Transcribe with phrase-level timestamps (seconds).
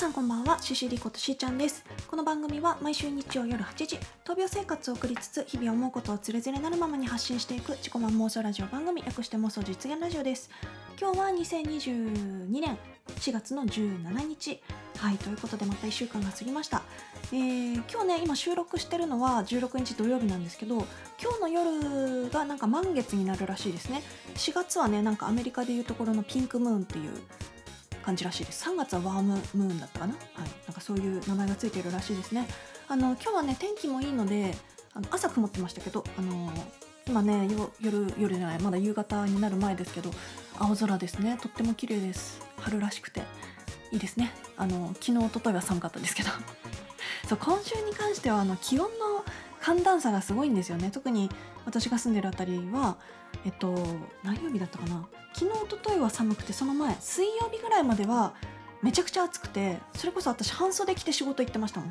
[0.00, 1.84] さんこんばんはシシリことしーちゃんです。
[2.08, 10.48] この番組は毎週日曜夜8時闘病生活を送りつつ日々思うことをつれづれなるままに発信していく自己満妄想ラジオ番組略して妄想実現ラジオです。
[10.98, 12.78] 今日は2022年
[13.08, 14.62] 4月の17日。
[14.96, 16.82] はいということでまた1週間が過ぎました、
[17.32, 20.76] えー今日ね今収録してるのは16日土曜日なんですけど
[21.22, 24.02] 今日の夜がなんか満月になるらしいですね。
[24.36, 27.10] 4月はねなんかアメリカでいうところのピンクムーンっていう
[28.02, 28.68] 感じらしいです。
[28.68, 32.46] 3月はワームムーンだったかな,、はい、なんかそういう名前がついてるらしいですね。
[32.88, 34.56] あの今日はね天気もいいので
[34.94, 36.52] あの朝曇ってましたけどあの
[37.06, 37.48] 今ね
[37.80, 40.10] 夜夜じゃないまだ夕方になる前ですけど
[40.58, 41.38] 青空ですね。
[41.40, 42.40] とっても綺麗です。
[42.58, 43.22] 春らしくて。
[43.92, 44.32] いいですね。
[44.56, 46.30] あの昨日一昨日は寒かったですけど。
[47.28, 49.24] そう今週に関してはあの気温の
[49.60, 50.90] 寒暖差がすごいんですよね。
[50.90, 51.30] 特に
[51.64, 52.96] 私が住んでるあたりは
[53.44, 53.74] えっと
[54.22, 55.06] 何曜日だったかな？
[55.34, 58.34] 昨日一昨日は寒くてその前水曜日ぐらいまでは
[58.82, 61.90] めちゃくちゃ暑くてそれこそ私半袖着て仕事行ってましたもん。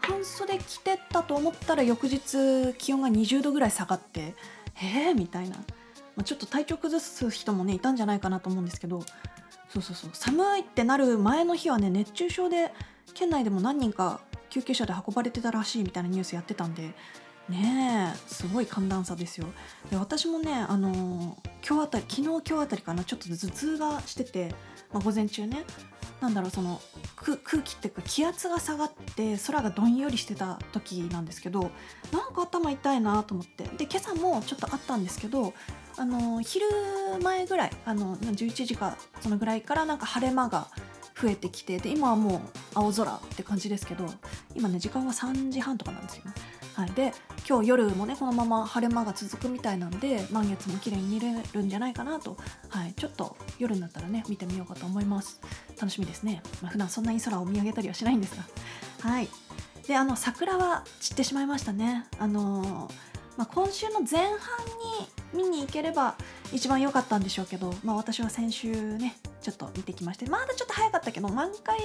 [0.00, 4.34] 半袖着てたと思ったら翌日気温が20度ぐらい下がって
[4.82, 5.62] えー、みたいな、ま
[6.20, 9.02] あ、ちょっと体調崩す人もねいたんじゃないかなと思うんですけど。
[9.68, 10.10] そうそうそう。
[10.14, 12.72] 寒いってなる前の日はね熱中症で
[13.14, 16.92] 県内でも何人か救急車で運ばれてたらしいみたいなニュースやってたんで
[17.50, 19.46] ねえすごい寒暖差ですよ
[19.90, 24.54] で私もねあの今日あたり昨日今日あたりかなちょっと頭痛がしてて、
[24.92, 25.64] まあ、午前中ね
[26.20, 26.80] なんだろうその
[27.16, 31.70] 空気っていうか気圧が下がって空がどんよりしてた時なんですけど
[32.12, 35.54] なんか頭痛いなと思ってで今朝もちょっとあったんですけど
[35.96, 36.66] あの昼
[37.22, 40.68] 前ぐらいあの11時かそのぐらいからなんか晴れ間が
[41.20, 42.40] 増えてきてで今はもう
[42.74, 44.06] 青空って感じですけど
[44.54, 46.32] 今ね時間は3時半とかなんですよね。
[46.80, 47.12] はい、で
[47.46, 52.38] 今日夜もねこのまま晴れ間が続くみたいなんで満月も綺麗に見れるんじゃないかなと、
[52.70, 55.42] はい、ちょっと夜になったらね見てみようかと思います。
[55.78, 58.44] 楽しみですね、まあ、普段そんなに空を見上げたりはしないんですが。
[59.10, 59.28] はい。
[59.86, 62.06] であの桜は散ってしまいましたね。
[62.18, 64.28] あのーまあ、今週の前半
[65.34, 66.14] に見に行ければ
[66.52, 71.78] 一番良かったんでしょうけど、まあ、私は先週ねちょっと見てきましてまだちょっと早かったけど満開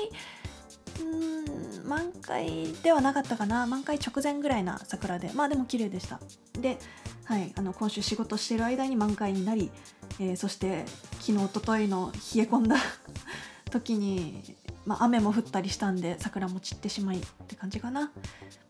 [1.02, 3.66] うん満開ではなかったかな。
[3.68, 5.32] 満開直前ぐらいな桜で。
[5.34, 6.20] まあでも綺麗でした。
[6.60, 6.80] で、
[7.26, 9.72] はい、あの今週仕事してる間に満開になり、
[10.20, 10.86] えーそして
[11.20, 12.78] 昨日一昨日の冷え込んだ
[13.72, 18.12] 時に、まあ、雨も降ったりしたんで桜も散ってしまいって感じかな。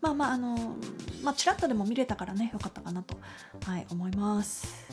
[0.00, 0.76] まあまああの
[1.22, 3.16] まあちらっとでも見れたからねよかったかなと、
[3.64, 4.86] はい、思います。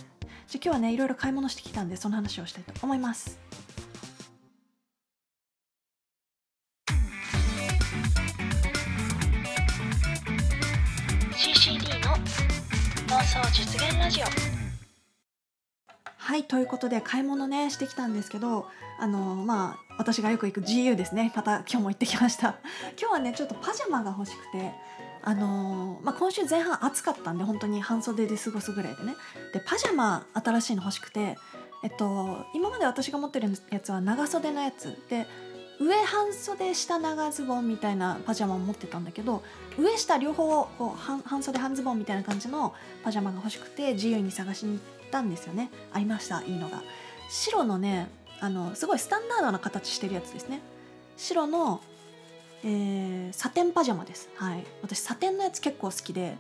[0.47, 3.39] じゃ今日はねいろいろ買い物してきたんでその話をしたいと思います。
[16.33, 18.66] はいということで買い物ねしてきたんですけど
[18.99, 21.31] あのまあ私がよく行く GU ですね。
[21.35, 22.55] また今日も行ってきました。
[22.99, 24.73] 今日はねちょっとパジャマが欲しくて
[25.21, 29.13] あのまあ、今週前半暑かったんで本当に半袖で過ごすぐらいでね。
[29.53, 31.38] でパジャマ新しいの欲しくて
[31.83, 35.00] えっと今まで私が持ってるやつは長袖のやつ。
[35.09, 35.27] で
[35.79, 39.44] 上半袖下長ズボンみたいなパジャマを持ってたんだけど
[39.78, 42.73] 上下両方こう半半袖半ズボンみたいな感じの
[43.03, 45.69] パジャマが欲しくて自由に探しに行ったんですよね。
[45.91, 46.81] ありましたいいのが。
[47.29, 50.62] 白のねあのすごいスタンダードな形してるやつですね。
[51.17, 51.81] 白の、
[52.63, 54.29] えーサテンパジャマです。
[54.35, 54.66] はい。
[54.81, 56.38] 私サテンのやつ結構好きで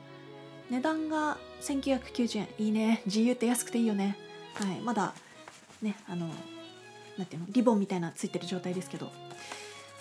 [0.69, 2.47] 値段が1990円。
[2.59, 3.01] いいね。
[3.07, 4.17] GU って安くていいよね。
[4.53, 4.79] はい。
[4.81, 5.13] まだ
[5.81, 6.29] ねあの
[7.17, 9.11] なんていうのリボンみたいなついてる状態ですけど。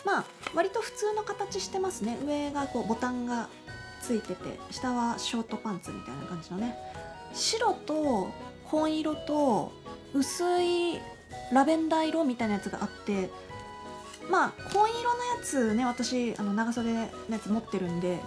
[0.05, 0.25] まあ
[0.55, 2.19] 割と普通の形してますね。
[2.27, 3.49] 上がこうボタンが
[4.01, 6.77] ついてて下はショートパンツみたいな感じのね。
[7.33, 8.29] 白と
[8.65, 9.73] 紺色と
[10.13, 10.99] 薄い
[11.53, 13.31] ラベンダー色みたいなやつがあって
[14.29, 17.01] まあ紺色のやつね私あの長袖の
[17.31, 18.19] やつ持ってるんで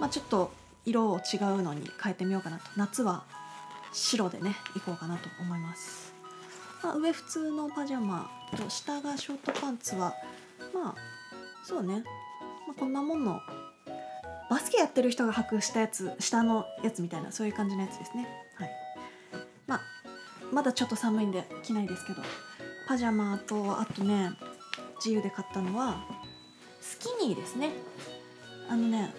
[0.00, 0.50] まあちょっと
[0.86, 2.64] 色を違うのに変えてみようかなと。
[2.76, 3.24] 夏は
[3.92, 6.11] 白でねいこうかなと思います、
[6.82, 10.14] まあ、上普通のパジャマと下がショートパンツは
[10.74, 10.94] まあ
[11.64, 12.02] そうね、
[12.66, 13.40] まあ、こんなもんの
[14.50, 18.28] バスケやってる人が履くしたやつ下のやつみたいなそういう感じのやつですね。
[18.56, 18.70] はい。
[19.66, 19.80] まあ
[20.52, 22.22] まだちょっと寒いんで着ないですけど
[22.86, 24.32] パジャマとあとね
[24.96, 26.04] 自由で買ったのは
[26.80, 27.70] スキニーですね。
[28.68, 29.14] あのね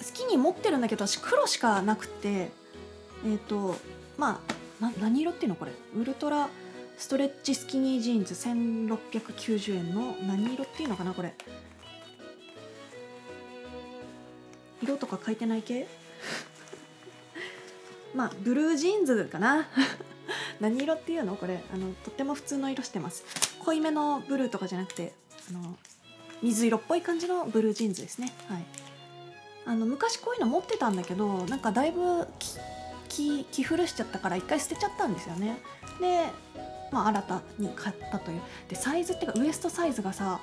[0.00, 2.50] スキニー持ってるんだけど私黒しかなくて
[3.24, 3.76] えっ、と
[4.18, 4.42] ま
[4.80, 5.72] あな何色っていうのこれ？
[5.96, 6.48] ウルトラ
[6.96, 11.34] ストレッチスキニージーンズ1690円の何色っていうのかなこれ。
[14.82, 15.86] 色とか書いてない系？
[18.14, 19.68] まあブルージーンズかな。
[20.60, 21.36] 何色っていうの？
[21.36, 23.24] これあのとっても普通の色してます。
[23.64, 25.14] 濃いめのブルーとかじゃなくて
[25.50, 25.76] あの
[26.42, 28.32] 水色っぽい感じのブルージーンズですね。
[28.48, 28.64] はい。
[29.66, 32.26] あの昔こういうの持ってたんだけどなんかだいぶ
[33.08, 35.58] 着古しちゃったから一回捨てちゃったんですよね。
[36.00, 36.28] で
[36.94, 40.40] まあ新たに買ったというでサイズっていうかウエストサイズがさ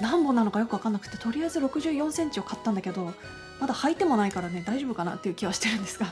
[0.00, 3.12] 何本なのかよく分かんなくてとりあえず6 4センチを買ったんだけど
[3.60, 6.06] まだ履いてもないからね大丈夫かなっていう気はしてるんですが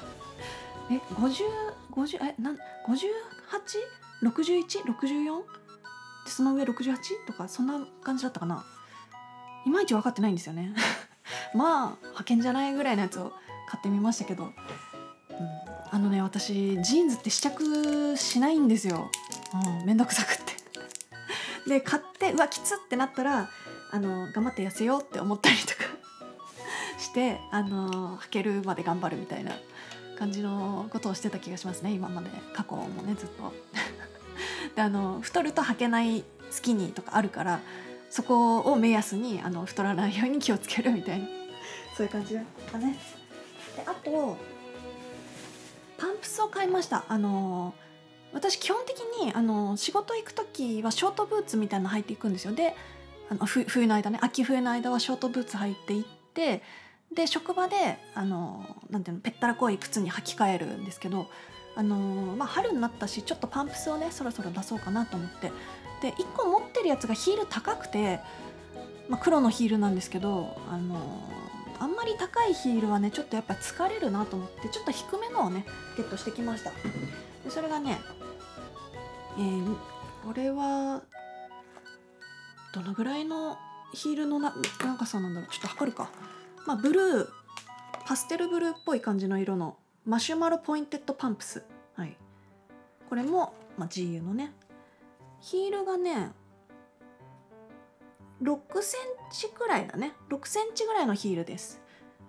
[0.91, 2.59] え5050えなん
[4.23, 5.43] 58?61?64?
[6.25, 6.97] でその上 68?
[7.27, 8.65] とかそんな感じだったかな
[9.67, 10.73] いまいち分かってないんですよね
[11.55, 13.33] まあ派遣じゃないぐらいのやつを
[13.69, 14.53] 買ってみましたけど、うん、
[15.91, 19.11] あのね私ジーンズって試着しないんですよ、
[19.55, 20.55] うん、めんどくさくって。
[21.69, 23.51] で買ってうわきつってなったら
[23.91, 25.85] あの頑張って痩せようって思ったりとか
[26.99, 29.53] してあの履けるまで頑張るみたいな
[30.19, 32.31] 感じのことをしてた気がしますね今まで。
[32.55, 33.53] 過去もねずっと。
[34.75, 37.61] であの太ると履けないスキニーとかあるから
[38.11, 41.27] そこを目安にあの太らないように気をつけるみたいな。
[41.97, 42.97] そういう感じだったね。
[43.77, 44.39] であと
[45.99, 47.05] パンプスを買いました。
[47.09, 47.75] あの
[48.33, 52.53] 私基本的にあの仕事行く時はショートブーツみたいなの履いていくんですよ。
[52.53, 52.75] で
[53.29, 56.05] あの冬の間ね秋冬の間はショートブーツ履いていっ
[56.35, 56.63] て
[57.13, 61.29] で職場であのなんていうのぺったらこい靴に履き替えるんですけど
[61.77, 61.97] あの
[62.37, 65.53] まあ、春になったしちょっとパンプスをねそろそろ出そうかなと思って。
[66.03, 68.21] で1個持ってるやつがヒール高くて、
[69.09, 70.99] まあ、黒のヒールなんですけどあの
[71.79, 75.65] あんまり高いヒールはねちょっとやっぱ疲れるなと思ってちょっと低めのをね
[75.97, 76.71] ゲットしてきました。
[76.71, 77.99] でそれがね
[79.41, 79.77] えー、
[80.27, 81.01] これは
[82.75, 83.57] どのぐらいの
[83.95, 85.51] ヒールのな長さなんだろう。
[85.51, 86.11] ちょっと測るか。
[86.67, 87.29] まあブルー
[88.05, 91.65] パステルブルーっぽい感じの色のマシュマロポインテッドパンプス。
[91.95, 92.17] はい。
[93.09, 94.53] これも、まあ、GU のね。
[95.41, 96.33] ヒールがね
[98.43, 99.01] 6セン
[99.33, 100.13] チくらいだね。
[100.29, 101.81] 6センチぐらいのヒールです。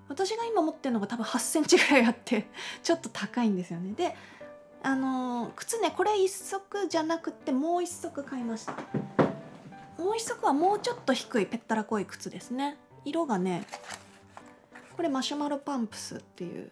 [0.08, 2.48] 私が今持ってるのが多分8センチぐらいあって
[2.84, 3.92] ちょっと高いんですよね。
[3.94, 4.16] で
[4.84, 8.74] あの、靴ねこれ1足じゃなくてもう1足買いました。
[9.98, 12.78] もう1足はもうちょっと低いぺったらこい靴ですね。
[13.06, 13.66] 色がね
[14.96, 16.72] これマシュマロパンプスっていう。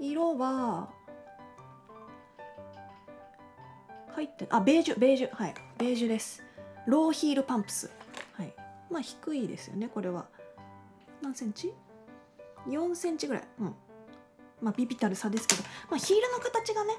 [0.00, 0.88] 色は
[4.14, 6.44] 入ってあベージュベージュはいベージュです。
[6.86, 7.90] ローヒールパンプス。
[8.34, 8.52] はい。
[8.90, 10.26] まあ低いですよねこれは。
[11.22, 11.72] 何センチ
[12.66, 13.42] ?4 センチぐらい。
[13.60, 13.74] うん。
[14.60, 16.94] まあビビたる差ですけど、まあ、ヒールの形がね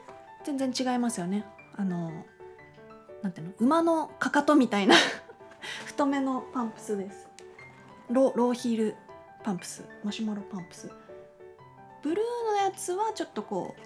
[0.57, 1.45] 全然違いますよね。
[1.75, 2.11] あの
[3.21, 3.53] なんていうの？
[3.59, 4.95] 馬のかかとみたいな
[5.85, 7.27] 太めのパンプスです。
[8.09, 8.95] ロローヒール
[9.43, 9.85] パンプス。
[10.03, 10.89] マシュマロパンプス。
[12.01, 13.81] ブルーのやつはちょっとこう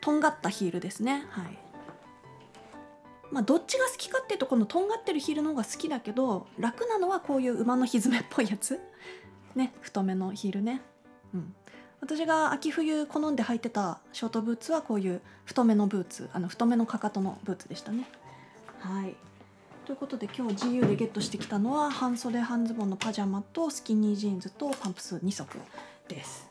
[0.00, 1.26] とんがったヒールですね。
[1.30, 1.58] はい。
[3.32, 8.80] まあどっちが好きかっていうとこのとんがってるヒールの方が好きだけど楽なのはこういう馬のひづめっぽいやつ。
[9.56, 9.72] ね。
[9.80, 10.80] 太めのヒールね。
[11.34, 11.54] うん。
[12.04, 18.06] 私が秋冬好んで履いてたショートブーツはこういう太めのブーツあの太めのかかとのブーツでしたね。
[18.80, 19.16] はい。
[19.86, 25.56] ということで今日 GU でゲットしてきたのは半袖半ズボンのパジャマとスキニージーンズとパンプス2足
[26.06, 26.46] です。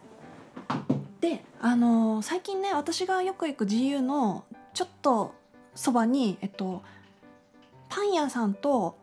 [1.19, 5.35] であのー、最近ね私がよく行く GU のちょっと
[5.75, 6.81] そばにえっと
[7.89, 8.97] パン屋さんと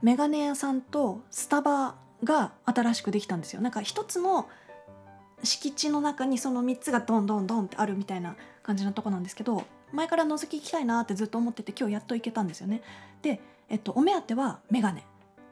[0.00, 3.60] メガネ屋さんとスタバが新しくできたんですよ。
[3.60, 4.48] なんか一つの
[5.42, 12.82] 敷地の中にその3つがドンドンドンってあるみたいな感じのとこなんですけど前から覗き行きたいなってずっと思ってて今日やっと行けたんですよね。
[13.22, 15.04] で、えっと、お目当てはメガネ。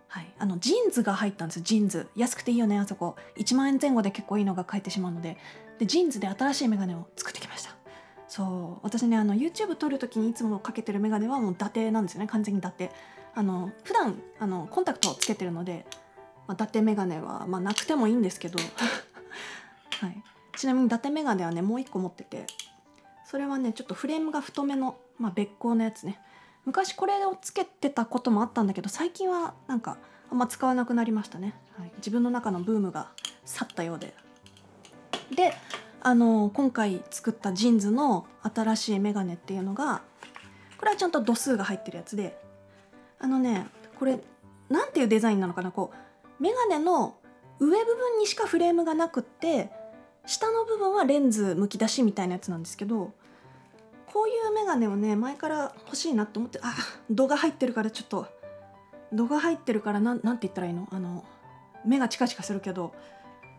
[0.09, 2.09] はい、あの JINS が入ったんです JINS。
[2.15, 3.17] 安くていいよねあそこ。
[3.39, 5.37] 1万円前後で結構いいのが買えてしまうので。
[5.79, 7.75] で JINS で新しいメガネを作ってきました。
[8.29, 8.81] そう。
[8.83, 12.27] 私ねあの YouTube 撮る時にいつもかけてるメガネはもう伊達なんですよね。
[12.27, 12.91] 完全に伊達。
[13.35, 15.87] あの普段あのコンタクトをつけてるので、
[16.47, 18.59] まあ、伊達メガネは、まあ、なくてもいいんですけど、
[20.01, 20.23] はい、
[20.57, 22.47] ちなみに伊達メガネはねもう一個持ってて
[23.25, 26.21] それはねちょっとフレームが太めの、まあ、別光のやつね。
[26.65, 29.99] 昔これをつけてたこともあったんだけど最近はなんか
[30.31, 33.11] あんま使わなくなりましたね、はい、自分の中のブームが
[33.45, 34.15] 去ったようで。
[35.35, 35.55] で
[36.03, 40.03] あの今回作ったジーンズの新しいメガネっていうのが
[40.79, 42.39] これはちゃんと度数が入ってるやつで
[43.19, 43.67] あのね
[43.99, 44.21] これ
[44.69, 45.71] なんていうデザインなのかな。
[45.71, 47.17] こうメガネの
[47.59, 49.71] 上部分にしかフレームがなくって
[50.27, 53.13] 下の部分はレンズむき出しみたいなやつなんですけど
[54.07, 56.75] こういうメガネをね前から欲しいなって思ってあ
[57.11, 58.27] 度が入ってるからちょっと
[59.13, 60.89] 度が入ってるからなんなんて言ったらいいの？
[60.91, 61.25] あの
[61.85, 62.93] 目がチカチカするけど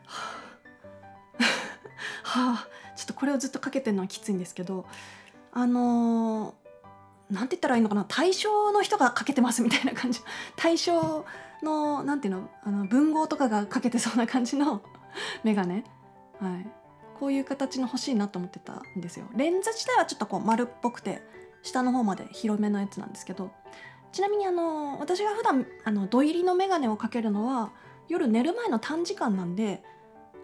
[0.05, 0.31] は
[2.23, 4.85] あ、はあ、ちょっとこれをずっとかけてるのはきついんですけど
[5.53, 8.05] あのー、なんて言ったらいいのかな？
[8.07, 10.19] 対象の人がかけてますみたいな感じ。
[10.57, 11.25] 対象
[11.63, 12.49] のなんていうの？
[12.63, 14.81] あの文豪とかがかけてそうな感じの
[15.43, 15.83] 眼鏡
[16.39, 16.67] はい。
[17.19, 19.25] こういう形の欲しいなと思ってたんですよ。
[19.35, 21.21] レンズ自体はちょっとこう丸っぽくて
[21.63, 23.51] 下の方まで広めのやつなんですけど
[24.11, 27.71] ちなみにあの私が普段あの土入りの眼鏡をかけるのは
[28.07, 29.83] 夜寝る前の短時間なんで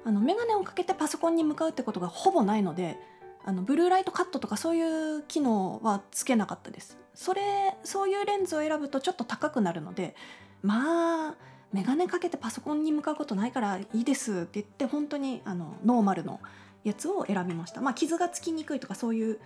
[0.04, 2.98] あの眼鏡をかけてパソコンに向かうってことがほぼないので
[3.46, 4.82] あのブルーライトカットとかそうい
[5.18, 6.98] う機能はつけなかったです。
[7.14, 10.16] それそういうレンズを選ぶとちょっと高くなるので
[10.64, 11.36] まあ
[11.74, 16.40] 眼鏡かけてパソコンに向かうことないからいいですって言って本当にあのノーマルの
[16.84, 17.82] やつを選びました。
[17.82, 19.40] まあ傷がつきにくいとかそういう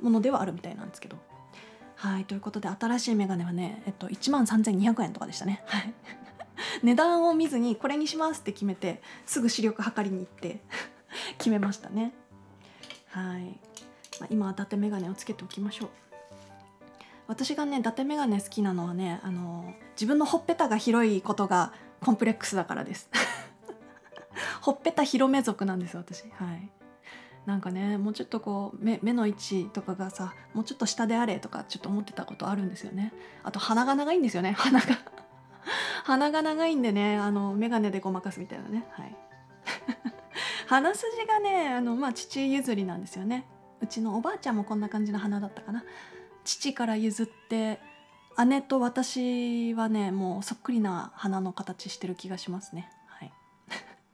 [0.00, 1.16] ものではあるみたいなんですけど。
[1.96, 5.62] はいということで新しい眼鏡はね、えっと、1万3200円とかでしたね。
[5.66, 5.94] はい。
[6.82, 10.60] 値段を見ずにこれにしますって決めてすぐ視力測りに行って
[11.38, 12.12] 決めましたね。
[13.08, 13.60] はい、
[14.20, 15.88] まあ、今は伊達眼鏡をつけておきましょう。
[17.26, 23.08] 私がね伊達眼鏡好きなのはねあの自分のほっぺたが広いことがコンプレックスだからです。
[24.60, 26.22] ほっぺた広め族なんです私。
[26.22, 26.70] はい。
[27.46, 33.12] なんかねもうちょっとこう目目の位置とかがさもうちょっと下であれとかちょっと思ってたことあるんですよね。
[33.42, 34.86] あと鼻が長いんですよね 鼻が。
[36.04, 38.86] 鼻が長いんでねあの眼鏡でごまかすみたいなね。
[38.90, 39.16] はい。
[40.68, 43.46] 鼻筋がねあのまあ父譲りなんですよね。
[43.80, 45.84] うちのおばあちゃんもこんな感じの鼻だったかな。
[46.44, 47.80] 父から譲って
[48.46, 52.90] 姉と私はねもうそっくりな花の形してる気がしますね。
[53.06, 53.32] はい。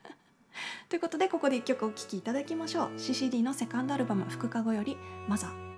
[0.88, 2.90] ということでここで1曲お聴きいただきましょう。
[2.96, 4.96] CCD のセカンドアルバム「福かご」より
[5.28, 5.68] 「マザー」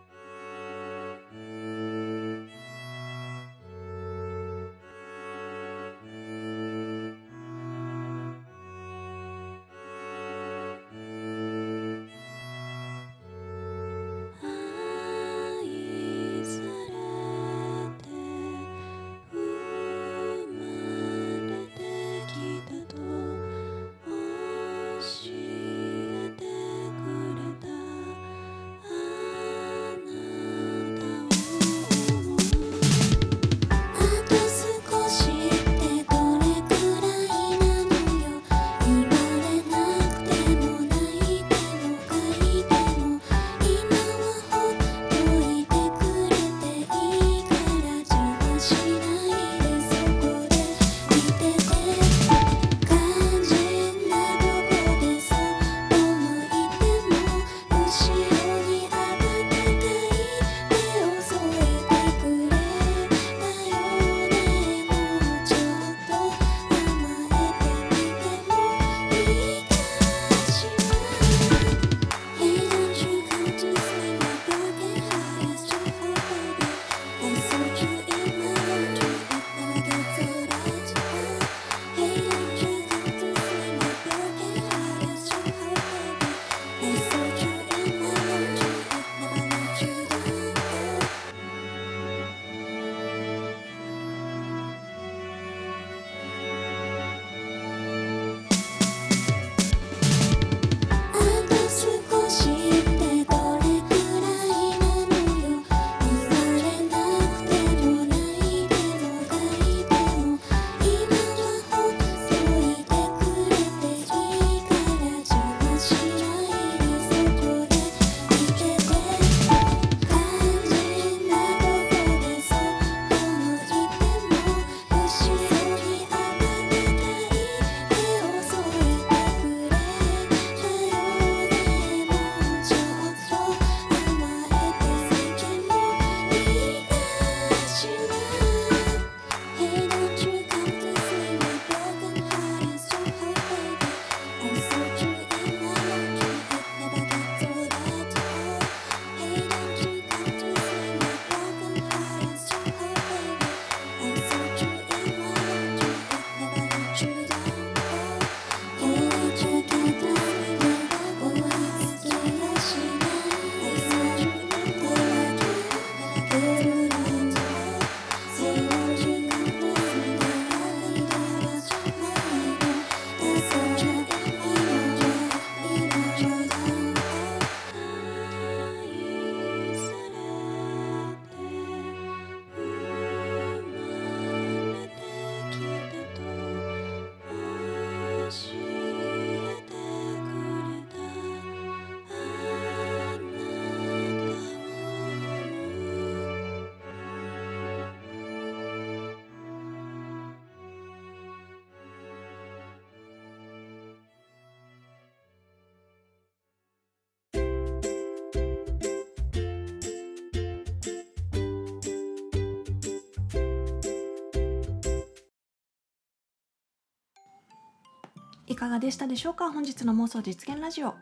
[218.53, 219.51] いかがでしたでしょうか？
[219.51, 220.95] 本日の妄想実現ラジオ。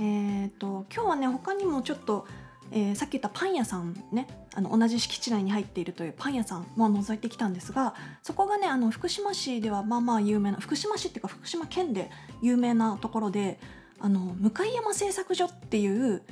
[0.00, 2.26] えっ、と今日はね他にもちょっと
[2.70, 12.10] えー、さっき言ったパン屋さんねあの同じ敷地内に入っているというパン屋さんも覗いてきたんですがそこがねあの福島市ではまあまあ有名な福島市っていうか福島県で
[12.42, 13.58] 有名なところで
[14.00, 16.22] あの向山製作所っていう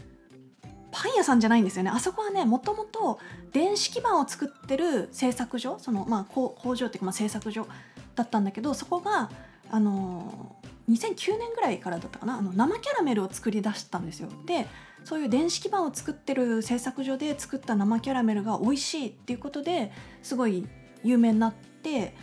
[0.90, 1.90] パン屋さんじゃないんですよね。
[1.90, 3.18] あそこはねもともと
[3.52, 7.66] 電子基板を作ってる製作所その、まあ、工場っていうか、まあ、製作所
[8.14, 9.30] だったんだけどそこが
[9.70, 10.56] あの
[10.88, 12.38] 2009年ぐらいからだったかな？
[12.38, 14.28] あの生キャラメルを作り出したんですよ。
[14.46, 14.66] で
[15.04, 19.92] そういう電子基板を作ってる製作所で作った生キャラメルが美味しいっていうことで
[20.22, 20.66] すごい
[21.04, 22.14] 有名になって、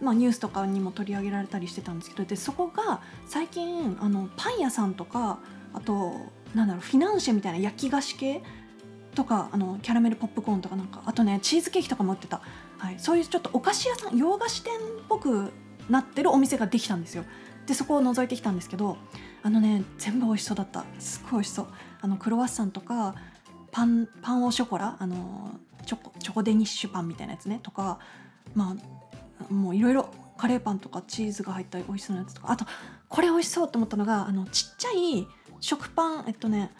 [0.00, 5.40] まあ、ニュースとかにも取り上げられたりしてたんですけどでそこが最近あのパン屋さんとか
[5.74, 6.14] あと
[6.54, 8.42] なんだろうフィナンシェみたいな焼き菓子系
[9.16, 12.40] とかあのキャラメルポップコーンとかなんかあとねチーズケーキとかも売ってた、
[12.78, 15.50] はい、そういうちょっとお菓子屋さん洋菓子店っぽく
[15.88, 17.24] なってるお店ができたんですよ。
[17.66, 18.96] でそこを覗いてきたんですけど
[19.42, 20.84] あのね全部美味しそうだった。
[20.98, 21.66] すごい美味しそう。
[22.00, 23.14] あのクロワッサンとか
[23.70, 27.60] パンパンオショコラあのチョコチョコデニッシュパンみたいなやつね。
[27.62, 27.98] とか
[28.54, 28.76] ま
[29.50, 32.50] あもういろいろカレーパンとかチーズが入った美味しそうなやつとか。
[32.50, 32.64] あと
[33.08, 35.26] これ美味しそうと思ったのがあのちっちゃい
[35.60, 36.72] 食パンえっとね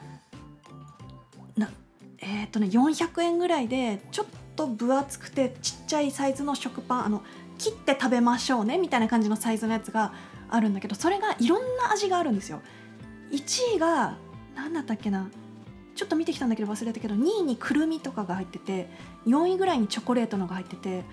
[1.57, 1.71] な
[2.19, 7.07] えー、っとね400円ぐらいでちょっと分厚くてちっちゃいサイズの食パン。
[7.07, 7.23] あの
[7.59, 10.13] 切って食べましょうねみたいな感じのサイズのやつが
[10.49, 12.61] あるんだけどそれがいろんな味があるんですよ。
[13.31, 14.17] 1位が
[14.55, 15.31] 何だったっけな。
[15.95, 18.89] ちょっと見てきたんだけど忘れたけど2位にくるみとかが入ってて
[19.27, 21.05] 4位ぐらいにチョコレートのが入ってて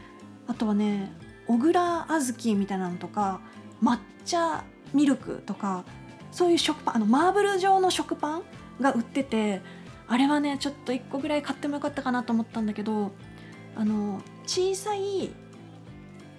[0.47, 1.11] あとはね
[1.47, 3.41] 小倉小豆みたいなのとか
[3.83, 5.83] 抹茶ミルクとか
[6.31, 8.41] そういう食パンあのマーブル状の食パン
[8.79, 9.61] が売ってて
[10.07, 13.11] あれはねちょっと1個ぐらい買ってもよかったかなと思ったんだけど
[13.75, 15.31] あの小さい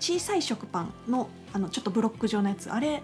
[0.01, 2.71] 小さい食パンのあのちょっとブロック状のやつ。
[2.73, 3.03] あれ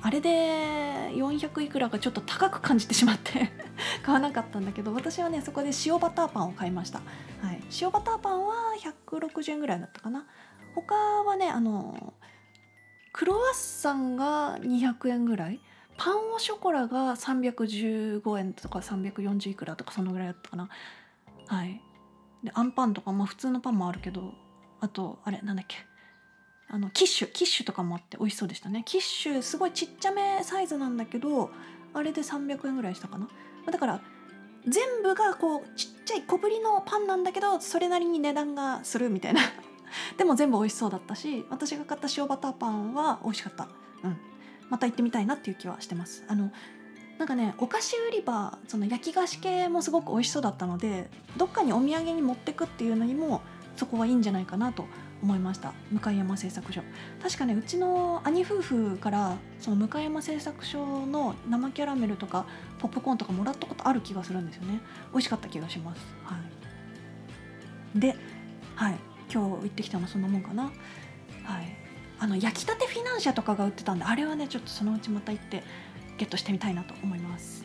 [0.00, 3.50] あれで400いくらかちょっと高く感じてしまって
[4.04, 7.00] 買わなかったんだけど私はねそこで塩バターパンを買いました、
[7.42, 10.26] はい、塩バターパンは160円ぐらいだったかな。
[10.74, 12.14] 他はねあの
[13.12, 15.60] クロワッサンが200円ぐらい。
[15.96, 20.68] パンオショコラが315円とか340いくらとかそのぐらいだったかな。
[21.48, 21.82] はい。
[22.44, 24.32] であんパンとかまあ普通のパンもあるけど
[24.80, 25.87] あとあれなんだっけ。
[26.70, 28.82] あのキッシュキッシュとかもあって美味しそうでしたね。
[28.84, 31.50] キッシュすごいちっちゃめサイズなんだけど
[31.94, 33.28] あれで300円ぐらいしたかな。
[33.70, 34.00] だから
[34.66, 39.40] 全部がこうちっちゃい小ぶりのパンなんだけどそれなりに値段がするみたいな。
[40.18, 43.68] でも全部美味しそうだったし私が買った塩バターパンは美味しかった。
[44.04, 44.16] うん。
[44.68, 46.24] また行ってみたいなっていう気はしてます。
[46.28, 46.50] あの
[47.18, 53.40] なんかねお菓子売り場その焼き菓子系もすごく美味しそうだったのでどっかにお土産に持ってくっていうのにも
[53.76, 54.84] そこはいいんじゃないかなと
[55.22, 55.72] 思いました。
[55.90, 56.82] 向山製作所。
[57.22, 62.46] 確かねうちの兄夫婦からその向山製作所の生キャラメルとか
[62.78, 64.80] ポップコーンとかもらったことある気がするんですよね。
[65.12, 66.00] 美味しかった気がします。
[66.24, 66.36] は
[67.96, 67.98] い。
[67.98, 68.16] で
[68.76, 68.98] はい。
[69.32, 70.64] 今日行ってきたのはそんなもんかな。
[70.64, 70.72] はい。
[72.20, 75.62] あの焼きたてフィナンシャとかが売ってたんであれはねちょっとそのうちまた行って
[76.16, 77.64] ゲットしてみたいなと思います。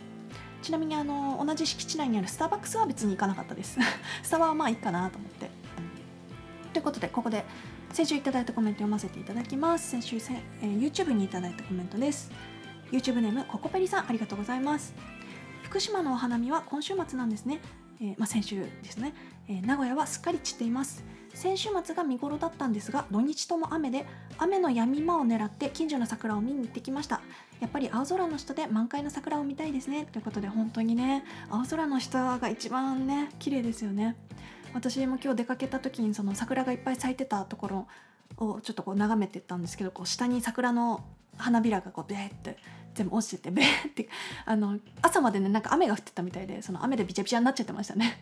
[0.62, 3.78] ちなみにあの同じ敷地内にあるスターバックスは別に行かなかったです。
[4.24, 5.50] スタバはまあいいかなと思って。
[6.74, 7.46] ということでここで
[7.92, 9.92] 先週いただいたコメント読ませていただきます。
[9.92, 12.32] 先週せ、えー、YouTube にいただいたコメントです。
[12.92, 14.96] YouTube ネームココペリさんありがとうございます。
[15.62, 17.60] 福島のお花見は今週末なんですね、
[18.02, 19.14] えー、まあ、先週ですね、
[19.48, 21.04] えー、名古屋はすっかり散っています。
[21.36, 24.06] 先週末が見頃だったんですが土日とも雨で
[24.38, 27.22] 雨の止み間を狙って近所の桜を見に行ってきました。
[27.60, 30.08] やっぱり青空の下で満開の桜を見たいですね。
[30.12, 34.16] ということで本当にね青空の下が一番ね綺麗ですよね。
[34.74, 37.88] 私も今日出かけた時にその桜がいっぱい咲いてたところ
[38.38, 41.04] をちょっとこう眺めてたんですけどこう下に桜の
[41.38, 42.58] 花びらがこうベーって
[42.94, 44.10] 全部落ちててベーって
[44.46, 48.20] あの朝までねなんか雨が降ってたみたいでその雨でびちゃびちゃになっちゃってましたね。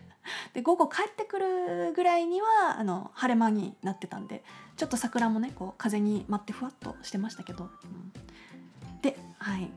[0.54, 4.44] で午後帰ってくるぐらいにはあの晴れ間になってたんで
[4.76, 9.70] ちょっと桜もねこう風に舞ってふわっとしてましたけど、うん、ではい。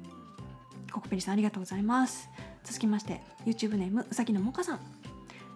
[0.92, 2.30] ココペリさんありがとうございます。
[2.64, 4.80] 続きまして YouTube ネームうさぎのもかさん。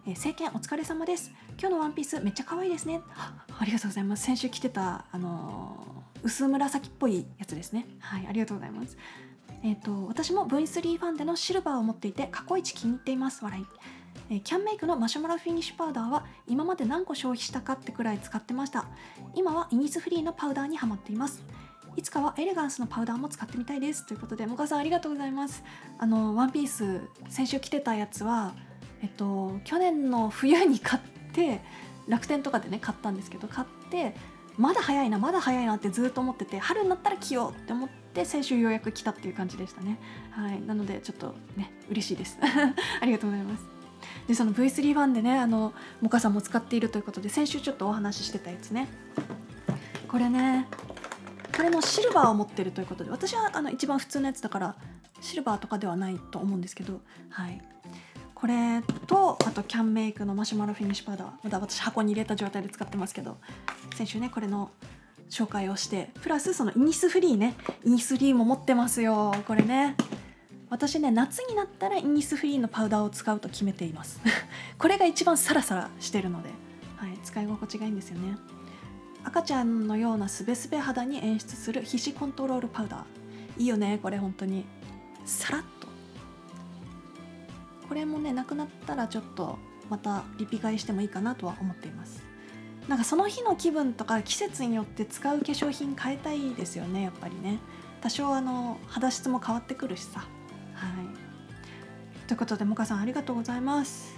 [0.05, 1.31] えー、政権お疲れ様です。
[1.59, 3.01] 今日のワンピースめっちゃ可愛いですね。
[3.15, 4.23] ありがとうございます。
[4.23, 7.85] 先週着てたあのー、薄紫っぽいやつですね。
[7.99, 8.97] はい、ありがとうございます。
[9.63, 13.43] えっ、ー、と私も V3 ファンでのシルバーを持っていて過去一気に入っています。
[13.43, 13.65] 笑い。
[14.31, 18.85] え、キャンメイクのマシュマロフィニッシュパウダーは今まで何個消費したかってくらい使ってました。
[19.35, 21.43] 今はイニスフリーのパウダーにはまっています。
[21.95, 25.63] いつかはエレガンスのパウダーも使ってみたいですということで、もかさんありがとうございます。
[25.97, 28.53] あのワンピース先週着てたやつは
[29.01, 31.01] えっと、去年の冬に買っ
[31.33, 31.61] て
[32.07, 34.15] 楽天とかでね買ったんですけど買って
[34.57, 39.97] まだ早いなまだ早いなってずっと思ってて春になったら着ようって思って先週ようやく来たっていう感じでしたね。
[40.31, 40.61] はい。
[40.61, 42.37] なのでちょっとね嬉しいです。
[42.99, 43.63] ありがとうございます。
[44.27, 48.89] でその V3-1 でねあのモカさんも使っているということで先週ちょっとお話ししてたやつね。
[50.09, 50.67] これね
[51.55, 54.75] これのシルバーを持ってるということで私はあの一番普通のやつだから
[55.21, 57.61] シルバーとかではないと思うんですけどはい。
[58.39, 63.37] これとあとキャンメイクのマシュマロフィニッシュパウダーまだ私箱に入れた状態で使ってますけど
[63.95, 64.71] 先週ねこれの
[65.29, 69.95] 紹介をしてプラスそのイニスフリーねイニスフリーも持ってますよこれね。
[70.69, 74.21] 私ね夏になったらイニスフリーのパウダーを使うと決めています。
[74.77, 76.49] これが一番サラサラしてるので、
[76.95, 78.37] はい、使い心地がいいんですよね。
[79.23, 83.61] 赤ちゃんのようなすべすべ肌に演出する皮脂コントロールパウダー。
[83.61, 84.65] いいよねこれ本当に。
[85.25, 85.78] さらっと
[87.89, 89.57] これもねなくなったらちょっと
[89.89, 92.23] またリピ買いしてもいいかなとは思っています。
[92.87, 97.59] なんかその日の気分とか季節によって使う化粧品変えたいですよねやっぱりね。
[98.01, 100.19] 多少あの肌質も変わってくるしさ。
[100.19, 100.27] はい。
[102.27, 104.17] ということでもかさんありがとうございます。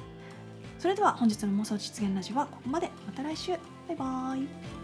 [0.77, 2.91] それでは本日の妄想実現ラジオはここまで。
[3.05, 3.51] また来週。
[3.87, 4.80] バイバーイ。